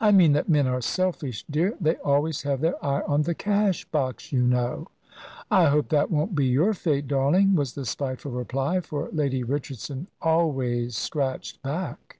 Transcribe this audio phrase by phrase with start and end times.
[0.00, 1.74] "I mean that men are selfish, dear.
[1.80, 4.86] They always have their eye on the cash box, you know."
[5.50, 10.06] "I hope that won't be your fate, darling," was the spiteful reply, for Lady Richardson
[10.22, 12.18] always scratched back.